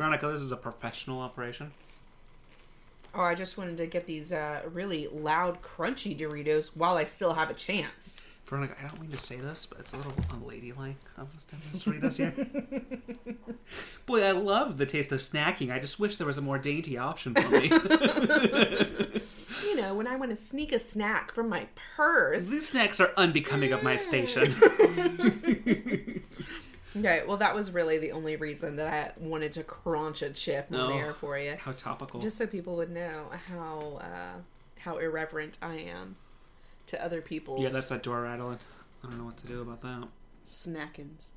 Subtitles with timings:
[0.00, 1.72] Veronica, this is a professional operation.
[3.14, 7.34] Oh, I just wanted to get these uh, really loud, crunchy Doritos while I still
[7.34, 8.18] have a chance.
[8.46, 11.54] Veronica, I don't mean to say this, but it's a little unladylike of us to
[11.54, 13.36] have Doritos here.
[14.06, 15.70] Boy, I love the taste of snacking.
[15.70, 17.70] I just wish there was a more dainty option for me.
[19.62, 22.48] You know, when I want to sneak a snack from my purse.
[22.48, 24.54] These snacks are unbecoming of my station.
[26.96, 30.66] Okay, well, that was really the only reason that I wanted to crunch a chip
[30.72, 30.96] on Oh.
[30.98, 32.20] air for you, How topical.
[32.20, 34.40] just so people would know how uh,
[34.80, 36.16] how irreverent I am
[36.86, 37.62] to other people.
[37.62, 38.58] Yeah, that's that door rattling.
[39.04, 40.08] I don't know what to do about that.
[40.44, 41.30] snackins.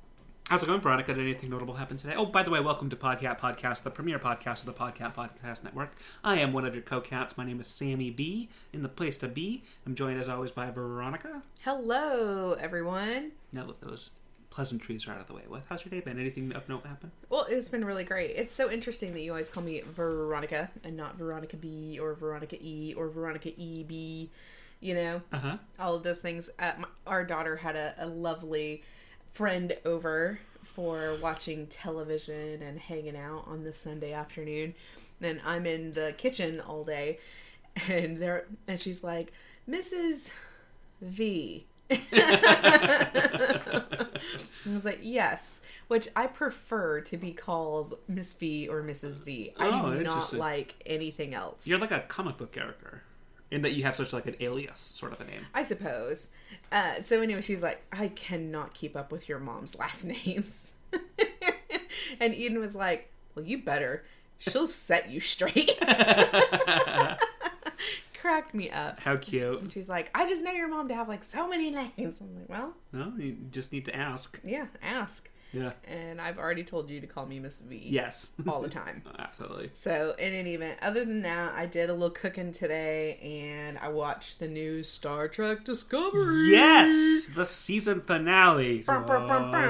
[0.48, 1.14] How's it going, Veronica?
[1.14, 2.14] Did anything notable happen today?
[2.16, 5.64] Oh, by the way, welcome to Podcat Podcast, the premier podcast of the Podcat Podcast
[5.64, 5.94] Network.
[6.22, 7.38] I am one of your co-cats.
[7.38, 8.50] My name is Sammy B.
[8.72, 11.42] In the place to be, I'm joined as always by Veronica.
[11.62, 13.32] Hello, everyone.
[13.52, 14.10] Now that those
[14.58, 15.64] pleasantries are out of the way, what?
[15.68, 16.16] How's your day been?
[16.18, 17.10] Anything of note happen?
[17.28, 18.30] Well, it's been really great.
[18.36, 22.56] It's so interesting that you always call me Veronica and not Veronica B or Veronica
[22.60, 24.28] E or Veronica EB.
[24.80, 25.56] You know, Uh huh.
[25.80, 26.50] all of those things.
[26.58, 28.82] Uh, my, our daughter had a, a lovely
[29.32, 34.74] friend over for watching television and hanging out on this Sunday afternoon.
[35.20, 37.18] And I'm in the kitchen all day,
[37.88, 39.32] and there, and she's like,
[39.68, 40.30] Mrs.
[41.00, 41.66] V.
[41.90, 43.82] I
[44.72, 49.22] was like, yes, which I prefer to be called Miss V or Mrs.
[49.22, 49.52] V.
[49.58, 51.66] I Oh, do not like anything else.
[51.66, 53.02] You're like a comic book character,
[53.50, 55.46] in that you have such like an alias sort of a name.
[55.54, 56.30] I suppose.
[56.72, 60.74] Uh, so anyway, she's like, I cannot keep up with your mom's last names.
[62.20, 64.04] and Eden was like, Well, you better.
[64.38, 65.70] She'll set you straight.
[68.24, 69.00] Cracked me up.
[69.00, 69.60] How cute.
[69.60, 72.22] And she's like, I just know your mom to have like so many names.
[72.22, 74.40] I'm like, Well, No, you just need to ask.
[74.42, 75.28] yeah, ask.
[75.52, 75.72] Yeah.
[75.86, 78.30] And I've already told you to call me Miss V Yes.
[78.48, 79.02] all the time.
[79.18, 79.68] Absolutely.
[79.74, 83.88] So, in any event, other than that, I did a little cooking today and I
[83.90, 86.48] watched the new Star Trek Discovery.
[86.50, 88.78] Yes, the season finale.
[88.86, 89.60] Bum, bum, bum, uh-huh.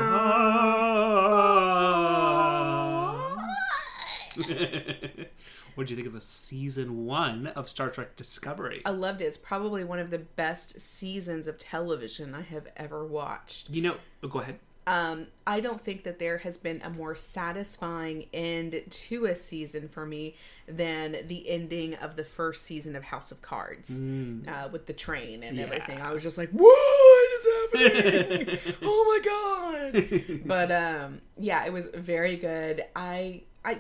[5.74, 8.82] what did you think of the season one of Star Trek Discovery?
[8.84, 9.26] I loved it.
[9.26, 13.70] It's probably one of the best seasons of television I have ever watched.
[13.70, 14.58] You know, oh, go ahead.
[14.86, 19.88] Um, I don't think that there has been a more satisfying end to a season
[19.88, 23.98] for me than the ending of the first season of House of Cards
[24.46, 26.00] uh, with the train and everything.
[26.02, 28.58] I was just like, "What is happening?
[28.82, 32.84] oh my god!" but um, yeah, it was very good.
[32.94, 33.78] I I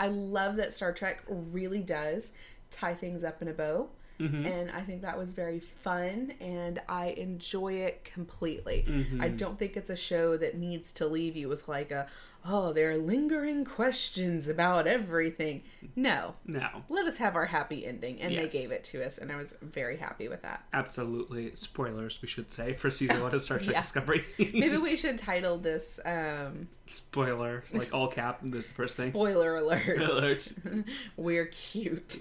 [0.00, 2.32] I love that Star Trek really does
[2.72, 3.90] tie things up in a bow.
[4.18, 4.44] Mm-hmm.
[4.44, 8.84] And I think that was very fun, and I enjoy it completely.
[8.86, 9.22] Mm-hmm.
[9.22, 12.06] I don't think it's a show that needs to leave you with like a,
[12.46, 15.62] oh, there are lingering questions about everything.
[15.96, 18.42] No, No, let us have our happy ending, and Yes.
[18.52, 20.64] they gave it to us, and I was very happy with that.
[20.72, 21.54] absolutely.
[21.54, 23.80] Spoilers, we should say, for season one of Star Trek Yeah.
[23.82, 24.24] Discovery.
[24.38, 28.40] Maybe we should title this um, Spoiler, like all cap.
[28.42, 29.10] This is the first thing.
[29.10, 30.52] "Spoiler Alert." Alert.
[31.16, 32.18] We're cute.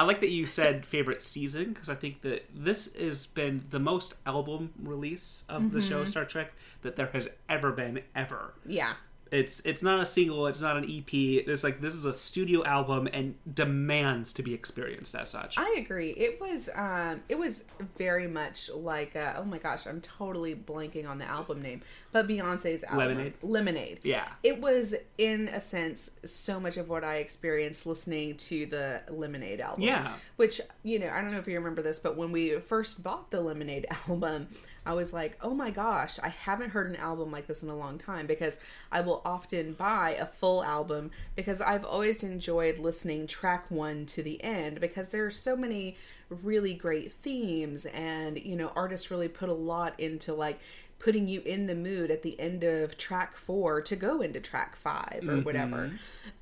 [0.00, 3.78] I like that you said favorite season because I think that this has been the
[3.78, 5.88] most album release of the Mm-hmm.
[5.88, 8.54] show Star Trek that there has ever been ever.
[8.64, 8.94] yeah,
[9.30, 11.12] It's it's not a single, it's not an EP.
[11.12, 15.56] It's like this is a studio album and demands to be experienced as such.
[15.58, 16.10] I agree.
[16.10, 17.64] It was um it was
[17.96, 21.82] very much like uh, oh my gosh, I'm totally blanking on the album name,
[22.12, 23.34] but Beyonce's album Lemonade?
[23.42, 23.98] Lemonade.
[24.02, 24.28] yeah.
[24.42, 29.60] It was in a sense so much of what I experienced listening to the Lemonade
[29.60, 29.82] album.
[29.82, 30.12] Yeah.
[30.36, 33.30] Which, you know, I don't know if you remember this, but when we first bought
[33.30, 34.48] the Lemonade album,
[34.86, 37.76] I was like, oh my gosh, I haven't heard an album like this in a
[37.76, 38.60] long time because
[38.90, 44.22] I will often buy a full album because I've always enjoyed listening track one to
[44.22, 45.96] the end because there are so many
[46.30, 50.60] really great themes and, you know, artists really put a lot into like
[50.98, 54.76] putting you in the mood at the end of track four to go into track
[54.76, 55.92] five or whatever.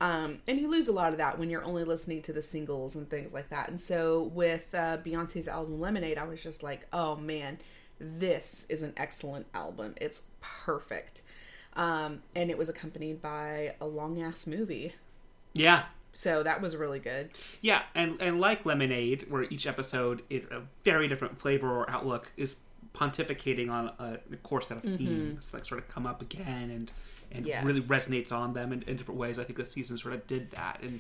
[0.01, 2.97] Um, and you lose a lot of that when you're only listening to the singles
[2.97, 3.69] and things like that.
[3.69, 7.59] And so with uh, Beyonce's album Lemonade, I was just like, oh man,
[8.01, 9.95] this is an excellent album.
[10.01, 11.23] It's perfect.
[11.75, 14.95] Um, and it was accompanied by a long ass movie.
[15.53, 15.85] Yeah.
[16.13, 17.31] So that was really good.
[17.61, 22.33] Yeah, and and like Lemonade, where each episode is a very different flavor or outlook,
[22.37, 22.57] is
[22.95, 26.93] pontificating on a, a core set of themes that sort of come up again and
[27.31, 27.63] and Yes.
[27.65, 29.39] really resonates on them in, in different ways.
[29.39, 30.99] I think the season sort of did that and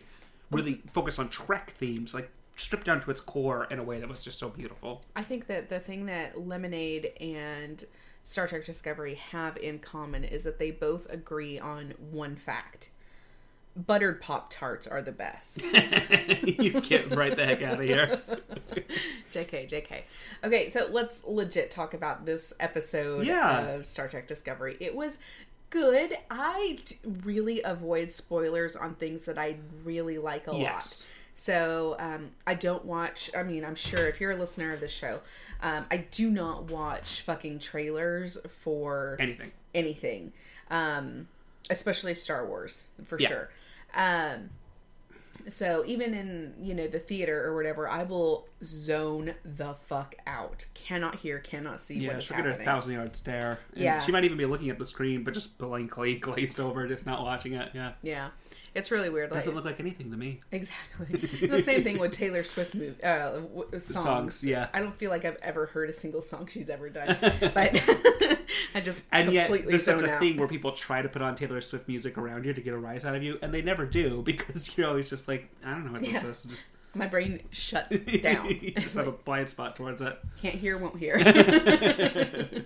[0.50, 4.08] really focused on Trek themes, like stripped down to its core in a way that
[4.08, 5.02] was just so beautiful.
[5.16, 7.82] I think that the thing that Lemonade and
[8.24, 12.90] Star Trek Discovery have in common is that they both agree on one fact.
[13.76, 15.62] Buttered Pop Tarts are the best.
[15.62, 18.20] you get right the heck out of here.
[19.32, 20.02] JK, JK.
[20.42, 23.68] Okay, so let's legit talk about this episode Yeah.
[23.68, 24.76] of Star Trek Discovery.
[24.80, 25.18] It was
[25.70, 26.16] good.
[26.30, 26.78] I
[27.22, 31.04] really avoid spoilers on things that I really like a lot.
[31.40, 33.30] So um, I don't watch.
[33.36, 35.20] I mean, I'm sure if you're a listener of the show,
[35.62, 39.52] um, I do not watch fucking trailers for Anything.
[39.72, 40.32] anything,
[40.68, 41.28] um,
[41.70, 43.28] especially Star Wars for Yeah.
[43.28, 43.50] sure.
[43.94, 44.50] Um,
[45.46, 50.66] so even in you know the theater or whatever, I will zone the fuck out.
[50.74, 53.60] Cannot hear, cannot see Yeah, she'll get a thousand yard stare.
[53.74, 54.00] And Yeah.
[54.00, 57.22] She might even be looking at the screen, but just blankly glazed over, just not
[57.22, 57.70] watching it.
[57.74, 57.92] Yeah.
[58.02, 58.28] Yeah,
[58.74, 59.30] it's really weird.
[59.30, 60.40] Like Doesn't look like anything to me.
[60.50, 61.06] exactly
[61.46, 63.84] the same thing with Taylor Swift move, uh, w- songs.
[64.04, 64.68] songs, yeah.
[64.74, 67.16] I don't feel like I've ever heard a single song she's ever done,
[67.54, 67.80] but
[68.74, 70.20] I just And yet, there's such a out.
[70.20, 72.78] thing where people try to put on Taylor Swift music around you to get a
[72.78, 75.84] rise out of you, and they never do because you're always just like, I don't
[75.86, 76.20] know what Yeah.
[76.20, 76.50] this is.
[76.50, 76.64] Just
[76.94, 78.48] My brain shuts down.
[78.76, 80.18] just have a blind spot towards it.
[80.40, 81.16] can't hear won't hear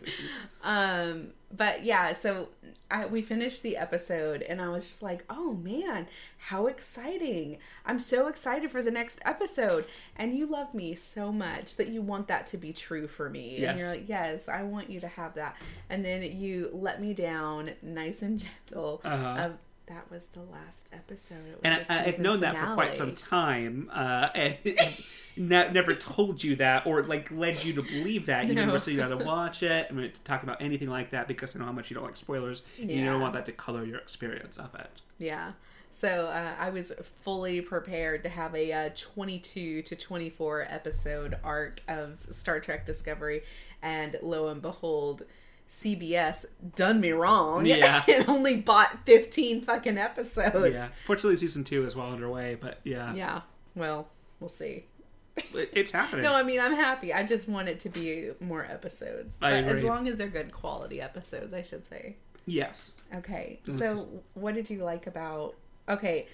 [0.63, 2.49] um but yeah so
[2.91, 6.07] I, we finished the episode and i was just like oh man
[6.39, 9.85] how exciting i'm so excited for the next episode
[10.17, 13.57] and you love me so much that you want that to be true for me
[13.59, 13.71] Yes.
[13.71, 15.57] and you're like yes i want you to have that
[15.91, 19.43] and then you let me down nice and gentle Uh-huh.
[19.47, 19.53] of
[19.87, 22.95] that was the last episode It was And I, I've season known that for quite
[22.95, 24.97] some time, uh, and, and
[25.37, 28.47] ne- never told you that or like led you to believe that.
[28.47, 28.65] You No.
[28.65, 29.93] never said you had to watch it.
[29.93, 32.17] Mean, to talk about anything like that because I know how much you don't like
[32.17, 32.63] spoilers.
[32.81, 34.91] and You don't want that to color your experience of it.
[35.19, 35.53] Yeah.
[35.95, 36.93] So uh, I was
[37.23, 43.43] fully prepared to have a uh, 22 to 24 episode arc of Star Trek Discovery,
[43.83, 45.25] and lo and behold,
[45.73, 46.45] CBS
[46.77, 47.65] done me wrong.
[47.65, 48.03] Yeah.
[48.09, 50.75] and only bought 15 fucking episodes.
[50.75, 50.89] Yeah.
[51.07, 53.41] Fortunately, season two is well underway, but yeah, Yeah.
[53.75, 54.09] Well,
[54.39, 54.85] we'll see.
[55.55, 56.25] It's happening.
[56.27, 57.11] No, I mean I'm happy.
[57.15, 60.53] I just want it to be more episodes, I but as long as they're good
[60.53, 62.17] quality episodes, I should say.
[62.45, 62.97] yes.
[63.15, 63.59] Okay.
[63.65, 65.55] This So, is- what did you like about?
[65.89, 66.27] Okay.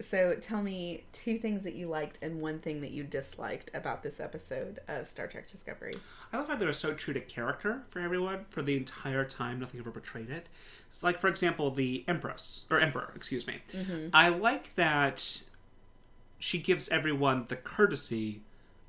[0.00, 4.02] So, tell me two things that you liked and one thing that you disliked about
[4.02, 5.92] this episode of Star Trek Discovery.
[6.32, 9.60] I love how they were so true to character for everyone for the entire time.
[9.60, 10.48] Nothing ever betrayed it.
[10.90, 13.60] It's like, for example, the Empress or Emperor, excuse me.
[13.72, 14.08] Mm-hmm.
[14.12, 15.42] I like that
[16.38, 18.42] she gives everyone the courtesy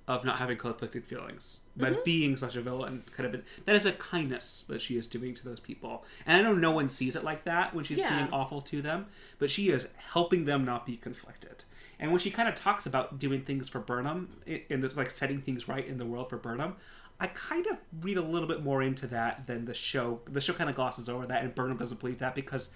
[0.07, 1.99] of not having conflicted feelings by mm-hmm.
[2.05, 3.03] being such a villain.
[3.15, 6.05] Kind of, that is a kindness that she is doing to those people.
[6.25, 8.17] And I know no one sees it like that when she's Yeah.
[8.19, 9.07] being awful to them,
[9.39, 11.63] but she is helping them not be conflicted.
[11.99, 15.41] And when she kind of talks about doing things for Burnham, in this like setting
[15.41, 16.75] things right in the world for Burnham,
[17.19, 20.19] I kind of read a little bit more into that than the show.
[20.25, 22.71] The show kind of glosses over that, and Burnham doesn't believe that because,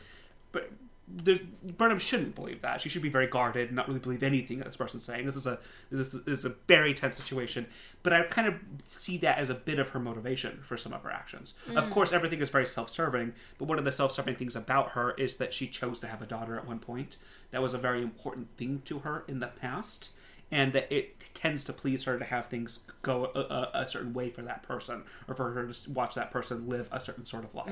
[0.52, 0.72] but
[1.08, 2.82] Burnham shouldn't believe that.
[2.82, 5.26] She should be very guarded and not really believe anything that this person's saying.
[5.26, 5.58] This is a
[5.90, 7.66] this is, this is a very tense situation.
[8.04, 8.56] But I kind of
[8.88, 11.54] see that as a bit of her motivation for some of her actions.
[11.76, 11.92] Of mm.
[11.92, 13.34] course, everything is very self-serving.
[13.58, 16.26] But one of the self-serving things about her is that she chose to have a
[16.26, 17.16] daughter at one point.
[17.52, 20.12] That was a very important thing to her in the past
[20.52, 24.14] and that it tends to please her to have things go a, a, a certain
[24.14, 27.44] way for that person or for her to watch that person live a certain sort
[27.44, 27.68] of life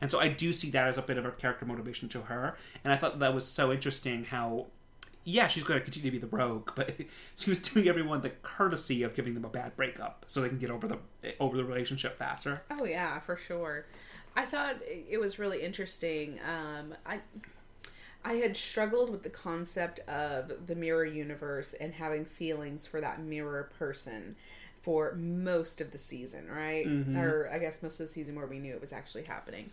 [0.00, 2.56] and so i do see that as a bit of a character motivation to her
[2.84, 4.66] and i thought that was so interesting how
[5.24, 6.94] yeah she's going to continue to be the rogue but
[7.36, 10.58] she was doing everyone the courtesy of giving them a bad breakup so they can
[10.58, 10.98] get over the
[11.38, 13.86] over the relationship faster Oh yeah, for sure.
[14.36, 16.38] I thought it was really interesting.
[16.48, 17.18] Um, I
[18.24, 23.22] I had struggled with the concept of the mirror universe and having feelings for that
[23.22, 24.36] mirror person
[24.82, 26.86] for most of the season, right?
[26.86, 27.16] Mm-hmm.
[27.16, 29.70] Or I guess most of the season where we knew it was actually happening.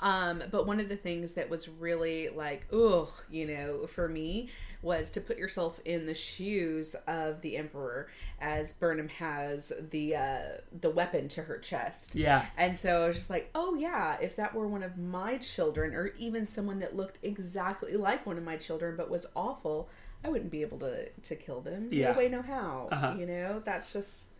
[0.00, 4.50] Um, but one of the things that was really like, ugh, you know, for me
[4.80, 8.08] was to put yourself in the shoes of the Emperor
[8.40, 10.40] as Burnham has the uh,
[10.80, 12.14] the weapon to her chest.
[12.14, 15.38] yeah And so I was just like, oh yeah, if that were one of my
[15.38, 19.88] children, or even someone that looked exactly like one of my children but was awful,
[20.24, 21.88] I wouldn't be able to to kill them.
[21.90, 22.12] Yeah.
[22.12, 22.88] No way, no how.
[22.92, 23.14] Uh-huh.
[23.18, 24.30] You know, that's just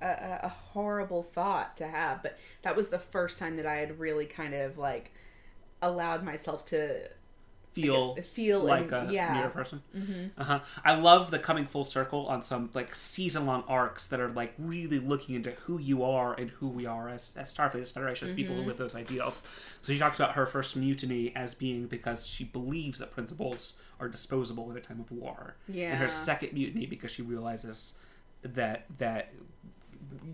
[0.00, 2.22] a, a, horrible thought to have.
[2.22, 5.12] But that was the first time that I had really kind of like
[5.82, 7.08] allowed myself to
[7.72, 9.34] feel guess, feel like and- a yeah.
[9.34, 9.82] mirror person.
[10.36, 10.60] Uh-huh.
[10.84, 14.54] I love the coming full circle on some like season long arcs that are like
[14.58, 18.28] really looking into who you are and who we are as, as Starfleet, as Federation,
[18.28, 19.42] as people who live those ideals.
[19.82, 24.08] So she talks about her first mutiny as being because she believes that principles are
[24.08, 25.56] disposable in a time of war.
[25.68, 25.90] Yeah.
[25.92, 27.94] And her second mutiny because she realizes
[28.42, 29.32] that that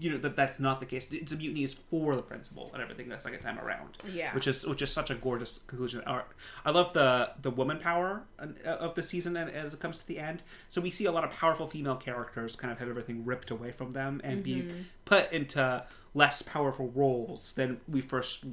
[0.00, 1.06] you know that that's not the case.
[1.10, 3.98] It's a mutiny is for the principal and everything the second time around.
[4.12, 4.34] Yeah.
[4.34, 6.02] which is which is such a gorgeous conclusion.
[6.06, 10.06] I love the the woman power uh, of the season and as it comes to
[10.06, 10.42] the end.
[10.68, 13.72] So we see a lot of powerful female characters kind of have everything ripped away
[13.72, 14.68] from them and be
[15.04, 15.84] put into
[16.14, 18.44] less powerful roles than we first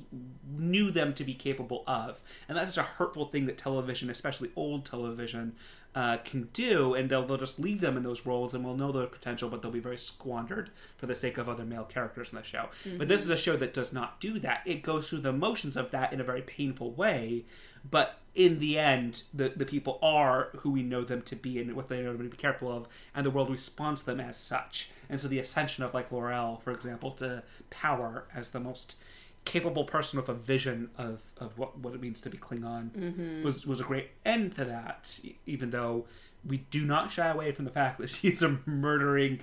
[0.58, 2.22] knew them to be capable of.
[2.50, 5.54] And that's such a hurtful thing that television, especially old television,
[5.94, 6.96] uh, can do.
[6.96, 9.62] And they'll, they'll just leave them in those roles and we'll know their potential, but
[9.62, 12.70] they'll be very squandered for the sake of other male characters in the show.
[12.98, 14.62] But this is a show that does not do that.
[14.66, 17.46] It goes through the motions of that in a very painful way.
[17.90, 21.74] But in the end, the, the people are who we know them to be and
[21.76, 24.90] what they know to be careful of, and the world responds to them as such.
[25.10, 28.96] And so the ascension of like L'Rell, for example, to power as the most
[29.44, 33.66] capable person with a vision of, of what, what it means to be Klingon was
[33.66, 35.20] was a great end to that.
[35.46, 36.06] Even though
[36.48, 39.40] we do not shy away from the fact that she's a murdering,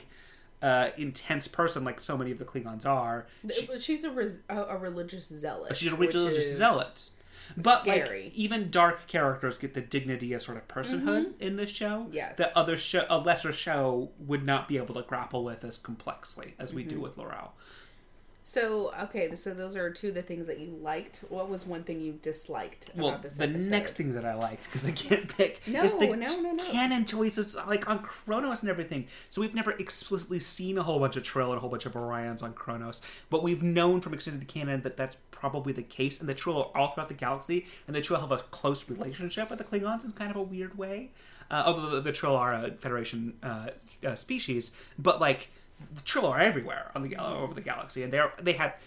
[0.62, 3.26] uh, intense person like so many of the Klingons are.
[3.66, 5.76] But she's a, res- a, religious zealot.
[5.76, 7.10] She's a religious is- zealot.
[7.56, 8.24] But scary.
[8.24, 12.12] like even dark characters get the dignity of sort of personhood in this show Mm-hmm.
[12.14, 12.36] Yes.
[12.38, 16.54] that other show a lesser show would not be able to grapple with as complexly
[16.58, 16.90] as we Mm-hmm.
[16.96, 17.54] do with L'Rell.
[18.48, 21.22] So okay, so those are two of the things that you liked.
[21.28, 23.70] What was one thing you disliked Well, about this the episode?
[23.70, 26.64] next thing that I liked because I can't pick No, is the no, no, no.
[26.64, 29.06] canon choices like on Kronos and everything.
[29.28, 31.92] So we've never explicitly seen a whole bunch of Trill and a whole bunch of
[31.92, 36.18] Orions on Kronos, but we've known from extended canon that that's probably the case.
[36.18, 39.50] And the Trill are all throughout the galaxy, and the Trill have a close relationship
[39.50, 41.10] with the Klingons in kind of a weird way.
[41.50, 43.68] Uh, although the, the Trill are a Federation uh,
[44.06, 45.50] uh, species, but like
[46.04, 48.78] Trill are everywhere on the gal- over the galaxy, and they're they have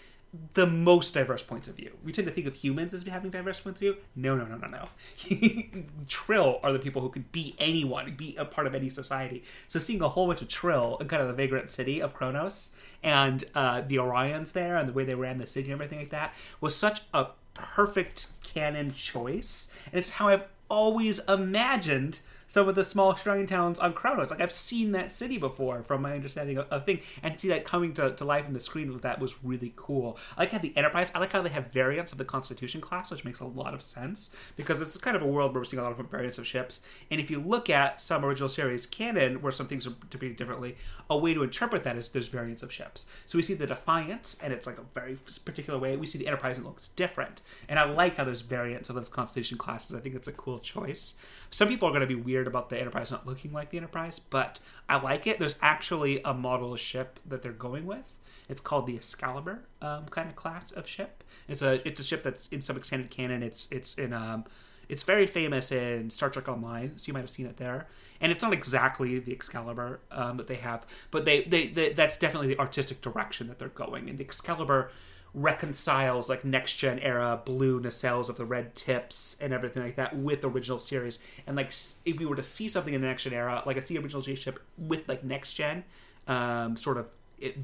[0.54, 1.92] the most diverse points of view.
[2.02, 3.96] We tend to think of humans as having diverse points of view.
[4.16, 4.88] No, no, no, no, no.
[6.08, 9.44] Trill are the people who could be anyone, be a part of any society.
[9.68, 12.70] So seeing a whole bunch of Trill in kind of the vagrant city of Kronos
[13.02, 16.10] and uh, the Orions there and the way they ran the city and everything like
[16.10, 19.70] that was such a perfect canon choice.
[19.92, 22.20] And it's how I've always imagined
[22.52, 24.28] some of the small shrine towns on Kronos.
[24.28, 27.64] Like I've seen that city before from my understanding of, of thing, and see that
[27.64, 30.18] coming to, to life in the screen that was really cool.
[30.36, 31.10] I like how the Enterprise.
[31.14, 33.80] I like how they have variants of the Constitution class, which makes a lot of
[33.80, 36.46] sense because it's kind of a world where we're seeing a lot of variants of
[36.46, 36.82] ships.
[37.10, 40.76] And if you look at some original series canon, where some things are depicted differently,
[41.08, 43.06] a way to interpret that is there's variants of ships.
[43.24, 45.16] So we see the Defiant, and it's like a very
[45.46, 45.96] particular way.
[45.96, 47.40] We see the Enterprise, and it looks different.
[47.70, 49.96] And I like how there's variants of those Constitution classes.
[49.96, 51.14] I think it's a cool choice.
[51.50, 54.18] Some people are going to be weird about the Enterprise not looking like the Enterprise,
[54.18, 55.38] but I like it.
[55.38, 58.12] There's actually a model ship that they're going with.
[58.48, 61.24] It's called the Excalibur um, kind of class of ship.
[61.48, 63.42] It's a it's a ship that's in some extended canon.
[63.42, 64.44] It's it's in um
[64.88, 67.86] it's very famous in Star Trek Online, so you might have seen it there.
[68.20, 72.16] And it's not exactly the Excalibur um, that they have, but they, they they that's
[72.18, 74.10] definitely the artistic direction that they're going.
[74.10, 74.90] And the Excalibur
[75.34, 80.14] reconciles like next gen era blue nacelles of the red tips and everything like that
[80.16, 81.18] with original series.
[81.46, 81.72] And like
[82.04, 84.22] if we were to see something in the next gen era, like I see original
[84.22, 85.84] ship with like next gen
[86.26, 87.06] um, sort of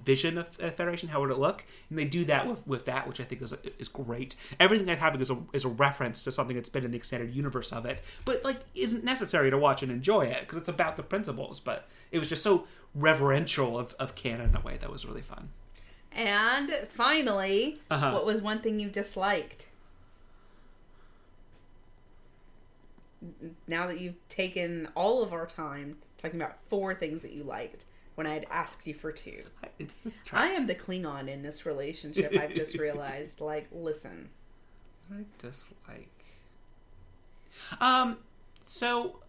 [0.05, 1.65] vision of Federation, how would it look?
[1.89, 4.35] And they do that with, with that, which I think is is great.
[4.59, 7.35] Everything that's happening is a is a reference to something that's been in the extended
[7.35, 10.97] universe of it, but like isn't necessary to watch and enjoy it because it's about
[10.97, 11.61] the principles.
[11.61, 15.23] But it was just so reverential of, of canon in a way that was really
[15.23, 15.51] fun.
[16.19, 18.11] And finally, Uh-huh.
[18.11, 19.69] what was one thing you disliked?
[23.69, 27.85] Now that you've taken all of our time talking about four things that you liked,
[28.17, 29.45] when I had asked you for two,
[29.79, 32.35] It's this I am the Klingon in this relationship.
[32.37, 33.41] I've just realized.
[33.41, 34.31] Like, listen,
[35.13, 36.11] I dislike.
[37.81, 38.19] Um,
[38.65, 39.21] so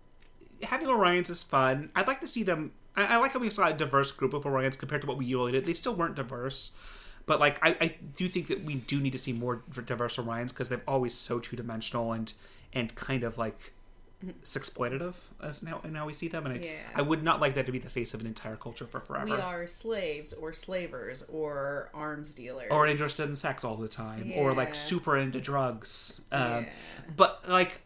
[0.64, 1.92] having Orions is fun.
[1.96, 2.72] I'd like to see them.
[2.96, 5.26] I, I like how we saw a diverse group of Orions compared to what we
[5.26, 5.66] usually did.
[5.66, 6.72] They still weren't diverse,
[7.26, 10.50] but like I, I do think that we do need to see more diverse Orions
[10.50, 12.32] because they're always so two dimensional and
[12.74, 13.74] and kind of like
[14.44, 16.46] exploitative as now and now we see them.
[16.46, 16.72] And I, Yeah.
[16.96, 19.26] I would not like that to be the face of an entire culture for forever.
[19.26, 24.32] we are slaves or slavers or arms dealers or interested in sex all the time,
[24.36, 26.20] or like super into drugs.
[26.32, 26.70] Um, Yeah.
[27.16, 27.82] But like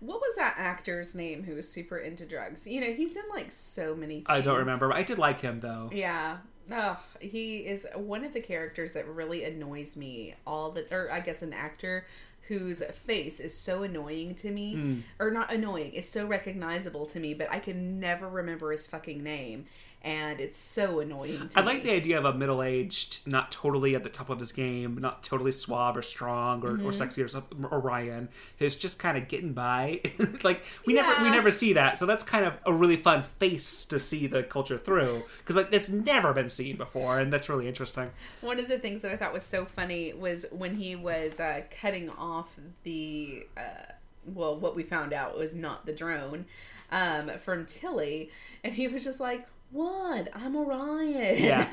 [0.00, 2.66] What was that actor's name who was super into drugs?
[2.66, 4.16] You know, he's in like so many.
[4.16, 4.26] Things.
[4.28, 4.92] I don't remember.
[4.92, 5.90] I did like him though.
[5.92, 6.38] Yeah.
[6.70, 11.20] Oh, he is one of the characters that really annoys me all the or I
[11.20, 12.06] guess an actor
[12.48, 15.00] whose face is so annoying to me Hmm.
[15.18, 19.20] or not annoying, is so recognizable to me, but I can never remember his fucking
[19.22, 19.66] name.
[20.02, 21.48] And it's so annoying.
[21.48, 21.90] To I like me.
[21.90, 25.22] the idea of a middle aged, not totally at the top of his game, not
[25.24, 26.86] totally suave or strong or, Mm-hmm.
[26.86, 27.64] or sexy or something.
[27.64, 28.28] Orion
[28.60, 30.00] is just kind of getting by.
[30.44, 33.84] like we never we never see that, so that's kind of a really fun face
[33.86, 37.66] to see the culture through because like it's never been seen before, and that's really
[37.66, 38.10] interesting.
[38.42, 41.62] One of the things that I thought was so funny was when he was uh,
[41.80, 43.92] cutting off the, uh,
[44.24, 46.46] well, what we found out was not the drone
[46.92, 48.30] um, from Tilly,
[48.62, 50.28] and he was just like, "What?
[50.34, 51.68] I'm Orion." Yeah.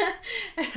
[0.57, 0.67] And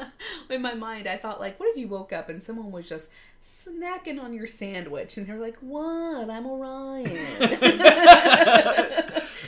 [0.50, 3.10] in my mind, I thought like, what if you woke up and someone was just
[3.42, 6.28] snacking on your sandwich, and they're like, "What?
[6.30, 7.04] I'm Orion."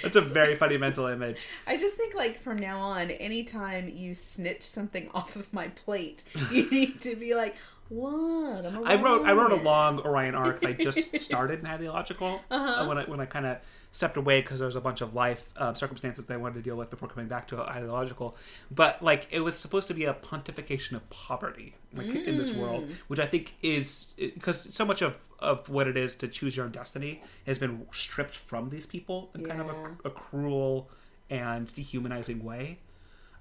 [0.03, 1.47] That's a very funny mental image.
[1.67, 6.25] I just think like from now on, anytime you snitch something off of my plate,
[6.51, 7.57] you need to be like,
[7.89, 12.41] "What?" I'm I wrote I wrote a long Orion arc I just started in ideological
[12.51, 12.83] Uh-huh.
[12.83, 13.59] uh, when I when I kind of
[13.93, 16.77] stepped away because there was a bunch of life uh, circumstances they wanted to deal
[16.77, 18.37] with before coming back to ideological.
[18.71, 22.89] But like it was supposed to be a pontification of poverty, like in this world,
[22.89, 22.95] Mm.
[23.09, 26.67] which I think is because so much of of what it is to choose your
[26.67, 30.91] own destiny has been stripped from these people in kind of a, a cruel
[31.31, 32.79] and dehumanizing way.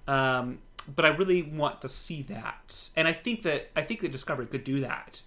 [0.08, 0.60] Um,
[0.96, 4.46] but I really want to see that, and I think that I think that Discovery
[4.46, 5.20] could do that.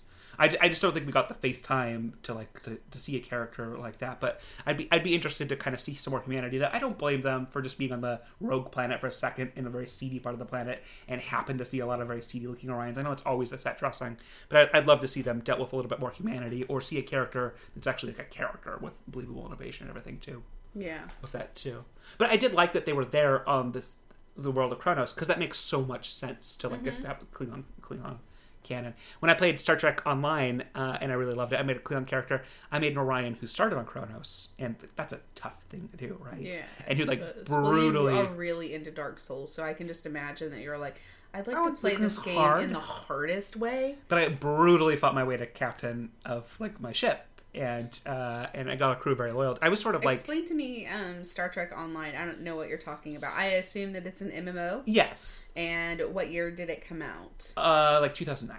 [0.44, 3.16] I, I just don't think we got the face time to like to, to see
[3.16, 4.20] a character like that.
[4.20, 6.58] But I'd be I'd be interested to kind of see some more humanity.
[6.58, 9.52] That I don't blame them for just being on the rogue planet for a second
[9.56, 12.08] in a very seedy part of the planet and happen to see a lot of
[12.08, 12.98] very seedy looking Orions.
[12.98, 14.18] I know it's always the set dressing,
[14.50, 16.82] but I, I'd love to see them dealt with a little bit more humanity or
[16.82, 20.44] see a character that's actually like a character with believable innovation and everything too
[20.76, 21.02] Yeah.
[21.22, 21.86] with that too.
[22.18, 23.96] But I did like that they were there on this
[24.36, 26.88] the world of Kronos because that makes so much sense to like Mm-hmm.
[26.90, 28.18] establish Klingon Klingon
[28.64, 28.94] canon.
[29.20, 31.80] When I played Star Trek Online uh, and I really loved it, I made a
[31.80, 32.44] Klingon character.
[32.72, 35.98] I made an Orion who started on Kronos, and th- that's a tough thing to
[35.98, 36.40] do, right?
[36.42, 36.62] Yeah.
[36.88, 38.14] and who like brutally.
[38.14, 40.96] Well, you are really into Dark Souls, so I can just imagine that you're like,
[41.34, 42.64] I'd like Oh, to play this this game hard.
[42.64, 43.96] in the hardest way.
[44.08, 48.70] but I brutally fought my way to captain of like my ship, and uh, and
[48.70, 49.58] I got a crew very loyal.
[49.62, 52.16] I was sort of like Explain to me um, Star Trek Online.
[52.16, 53.34] I don't know what you're talking about.
[53.38, 54.82] I assume that it's an MMO.
[54.86, 57.54] yes, And what year did it come out?
[57.58, 58.58] uh, like 2009.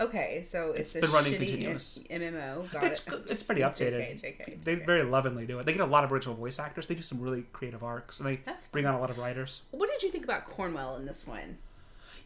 [0.00, 2.00] Okay, so it's, It's a been running continuous.
[2.10, 2.68] MMO.
[2.72, 3.30] Got It's it.
[3.30, 4.20] it's pretty updated.
[4.20, 5.66] JK, JK, They very lovingly do it.
[5.66, 6.88] They get a lot of original voice actors.
[6.88, 9.62] They do some really creative arcs, and they That's bring on a lot of writers.
[9.70, 11.58] What did you think about Cornwell in this one?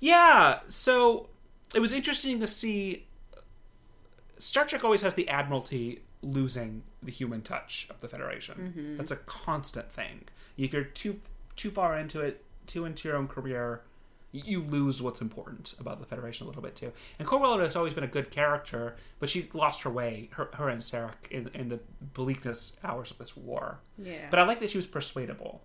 [0.01, 1.29] Yeah, so
[1.75, 3.07] it was interesting to see.
[4.39, 8.75] Star Trek always has the Admiralty losing the human touch of the Federation.
[8.77, 8.97] Mm-hmm.
[8.97, 10.25] That's a constant thing.
[10.57, 11.21] If you're too
[11.57, 13.83] too far into it, too into your own career,
[14.33, 16.93] you lose what's important about the Federation a little bit too.
[17.19, 20.69] And Cornwell has always been a good character, but she lost her way, her, her
[20.69, 21.81] and Sarek, in, in the
[22.15, 23.81] bleakness hours of this war.
[23.97, 24.27] Yeah.
[24.31, 25.63] But I like that she was persuadable.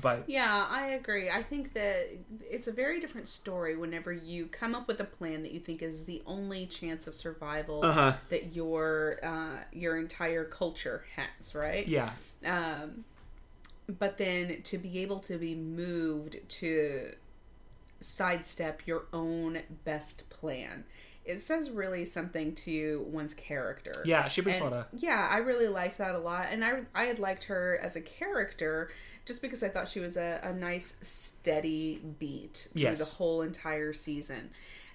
[0.00, 1.30] But Yeah, I agree.
[1.30, 2.08] I think that
[2.40, 5.82] it's a very different story whenever you come up with a plan that you think
[5.82, 8.14] is the only chance of survival Uh-huh.
[8.28, 11.86] that your uh, your entire culture has, right?
[11.86, 12.10] yeah,
[12.44, 13.04] Um,
[13.86, 17.12] but then to be able to be moved to
[18.00, 20.84] sidestep your own best plan,
[21.24, 24.02] it says really something to one's character.
[24.04, 26.64] yeah, she brings And, a lot of yeah, I really liked that a lot, and
[26.64, 28.90] I I had liked her as a character
[29.24, 32.98] just because I thought she was a, a nice steady beat through Yes.
[32.98, 34.50] the whole entire season,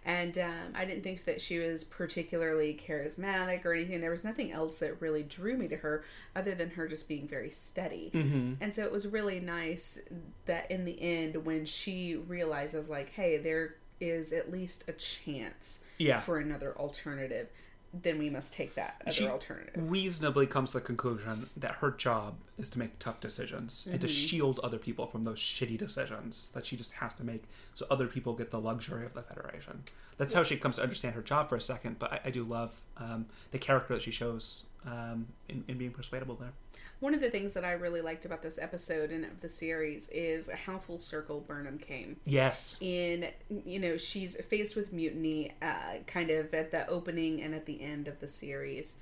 [0.06, 4.02] and um, I didn't think that she was particularly charismatic or anything.
[4.02, 6.04] There was nothing else that really drew me to her
[6.36, 8.54] other than her just being very steady, Mm-hmm.
[8.62, 10.00] and so it was really nice
[10.46, 15.82] that in the end when she realizes like, hey, there is at least a chance
[15.98, 16.22] yeah.
[16.22, 17.50] for another alternative,
[17.94, 19.90] then we must take that other She- alternative.
[19.90, 24.08] reasonably comes to the conclusion that her job is to make tough decisions and to
[24.08, 24.14] Mm-hmm.
[24.28, 28.08] shield other people from those shitty decisions that she just has to make so other
[28.08, 29.84] people get the luxury of the Federation.
[30.18, 32.44] That's how she comes to understand her job for a second, but I, I do
[32.44, 36.52] love um, the character that she shows um, in, in being persuadable there.
[37.00, 40.10] One of the things that I really liked about this episode and of the series
[40.10, 42.18] is how full circle Burnham came.
[42.26, 42.78] Yes.
[42.82, 43.28] In
[43.66, 47.82] you know she's faced with mutiny, uh, kind of at the opening and at the
[47.82, 48.96] end of the series,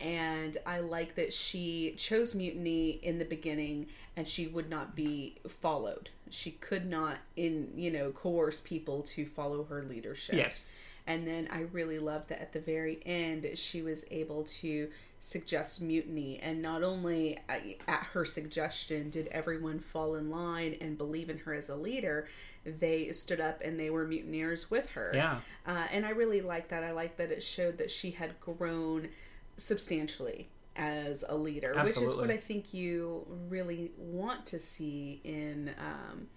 [0.00, 5.36] and I like that she chose mutiny in the beginning, and she would not be
[5.48, 6.10] followed.
[6.30, 10.36] She could not, in you know, coerce people to follow her leadership.
[10.36, 10.64] Yes.
[11.06, 14.88] And then I really loved that at the very end, she was able to
[15.20, 16.38] suggest mutiny.
[16.42, 21.54] And not only at her suggestion did everyone fall in line and believe in her
[21.54, 22.26] as a leader,
[22.64, 25.12] they stood up and they were mutineers with her.
[25.14, 25.40] Yeah.
[25.66, 26.82] Uh, and I really like that.
[26.82, 29.10] I like that it showed that she had grown
[29.58, 35.74] substantially as a leader, which is what I think you really want to see in
[35.78, 36.28] um,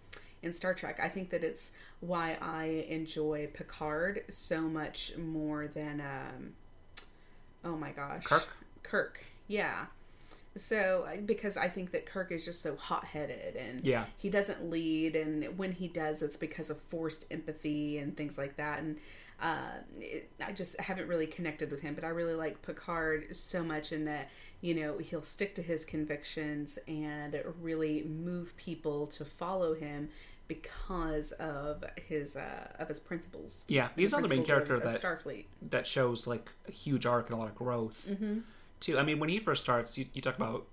[0.41, 0.99] in Star Trek.
[1.01, 6.53] I think that it's why I enjoy Picard so much more than um
[7.63, 8.25] oh my gosh.
[8.25, 8.47] Kirk?
[8.83, 9.23] Kirk.
[9.47, 9.85] Yeah.
[10.55, 14.05] So because I think that Kirk is just so hot-headed and Yeah.
[14.17, 18.55] he doesn't lead and when he does it's because of forced empathy and things like
[18.57, 18.99] that and
[19.41, 23.63] uh, it, I just haven't really connected with him, but I really like Picard so
[23.63, 24.29] much in that
[24.61, 30.09] you know he'll stick to his convictions and really move people to follow him
[30.47, 33.65] because of his uh, of his principles.
[33.67, 35.45] Yeah, he's not the main character of, of that Starfleet.
[35.71, 38.39] that shows like a huge arc and a lot of growth Mm-hmm.
[38.83, 38.99] Too.
[38.99, 40.65] I mean, when he first starts, you, you talk about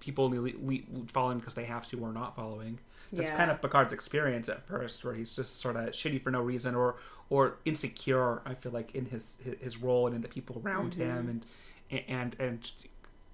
[0.00, 2.78] people only le- le- following because they have to or not following.
[3.12, 3.36] That's Yeah.
[3.36, 6.74] kind of Picard's experience at first, where he's just sort of shitty for no reason
[6.74, 6.96] or
[7.28, 8.40] or insecure.
[8.46, 11.02] I feel like in his his, his role and in the people around Mm-hmm.
[11.02, 11.42] him,
[11.90, 12.72] and and and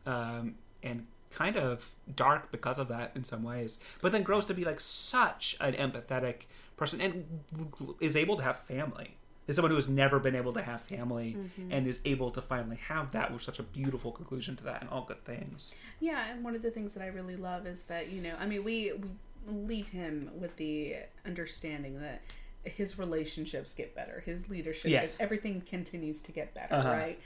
[0.07, 3.79] um, and kind of dark because of that in some ways.
[4.01, 6.47] But then grows to be like such an empathetic
[6.79, 7.27] person and
[8.01, 9.17] is able to have family.
[9.47, 11.73] Is someone who has never been able to have family Mm-hmm.
[11.73, 14.91] and is able to finally have that was such a beautiful conclusion to that and
[14.91, 15.73] all good things.
[16.01, 18.47] Yeah, and one of the things that I really love is that you know, I
[18.47, 19.09] mean, we we
[19.53, 22.23] leave him with the understanding that
[22.65, 25.21] his relationships get better, his leadership, Yes.
[25.21, 26.89] everything continues to get better, Uh-huh.
[26.91, 27.21] right?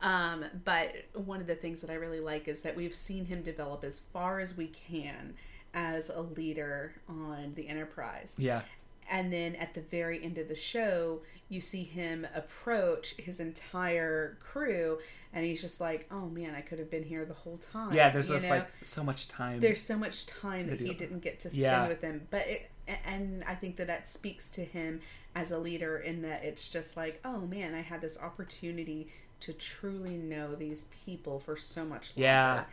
[0.00, 3.42] Um, but one of the things that I really like is that we've seen him
[3.42, 5.34] develop as far as we can
[5.74, 8.34] as a leader on the Enterprise.
[8.38, 8.62] Yeah.
[9.10, 14.36] And then at the very end of the show, you see him approach his entire
[14.40, 14.98] crew,
[15.32, 18.10] and he's just like, "Oh man, I could have been here the whole time." Yeah,
[18.10, 19.60] there's this like so much time.
[19.60, 21.88] there's so much time that he didn't get to spend Yeah.
[21.88, 22.70] with them, but it,
[23.04, 25.00] and I think that that speaks to him
[25.34, 29.08] as a leader in that it's just like, "Oh man, I had this opportunity
[29.40, 32.64] to truly know these people for so much longer." Yeah.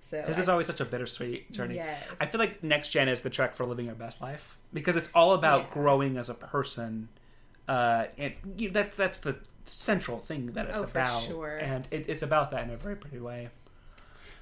[0.00, 1.76] So This is always such a bittersweet journey.
[1.76, 2.02] Yes.
[2.20, 5.08] I feel like Next Gen is the trek for living your best life because it's
[5.14, 5.74] all about Yeah.
[5.74, 7.08] growing as a person,
[7.68, 11.56] uh, and you, that's that's the central thing that it's Oh, for about, sure.
[11.58, 13.48] and it, it's about that in a very pretty way.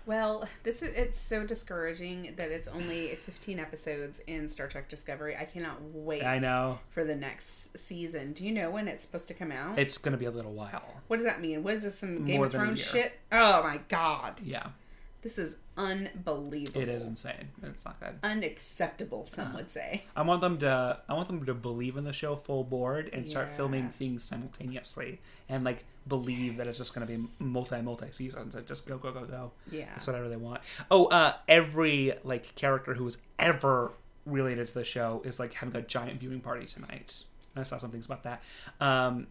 [0.07, 5.37] Well, this is it's so discouraging that it's only 15 episodes in Star Trek Discovery.
[5.37, 8.33] I cannot wait I know for the next season.
[8.33, 9.79] Do you know when it's supposed to come out?
[9.79, 10.83] it's going to be a little while.
[11.09, 11.63] what does that mean?
[11.63, 13.13] What is this some Game More of Thrones shit?
[13.31, 14.41] Oh my god.
[14.43, 14.69] Yeah,
[15.23, 16.81] This is unbelievable.
[16.81, 17.49] it is insane.
[17.63, 18.19] It's not good.
[18.23, 19.57] unacceptable, some Uh-huh.
[19.59, 20.05] would say.
[20.17, 20.99] I want them to.
[21.09, 23.57] I want them to believe in the show full board and start Yeah.
[23.57, 28.55] filming things simultaneously and like believe that it's just going to be multi multi seasons
[28.55, 29.53] and just go go go go.
[29.71, 29.87] Yeah.
[29.91, 30.63] That's what I really want.
[30.91, 33.93] Oh, uh, every like character who is ever
[34.27, 37.25] related to the show is like having a giant viewing party tonight.
[37.57, 38.43] I saw some things about that.
[38.81, 39.27] Um,